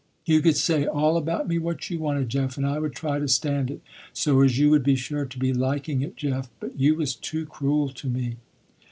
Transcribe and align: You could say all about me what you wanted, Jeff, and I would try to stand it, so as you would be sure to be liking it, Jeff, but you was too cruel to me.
You 0.25 0.41
could 0.41 0.57
say 0.57 0.87
all 0.87 1.15
about 1.15 1.47
me 1.47 1.59
what 1.59 1.87
you 1.91 1.99
wanted, 1.99 2.29
Jeff, 2.29 2.57
and 2.57 2.65
I 2.65 2.79
would 2.79 2.93
try 2.95 3.19
to 3.19 3.27
stand 3.27 3.69
it, 3.69 3.83
so 4.13 4.41
as 4.41 4.57
you 4.57 4.71
would 4.71 4.83
be 4.83 4.95
sure 4.95 5.25
to 5.25 5.37
be 5.37 5.53
liking 5.53 6.01
it, 6.01 6.17
Jeff, 6.17 6.49
but 6.59 6.79
you 6.79 6.95
was 6.95 7.13
too 7.13 7.45
cruel 7.45 7.89
to 7.89 8.09
me. 8.09 8.37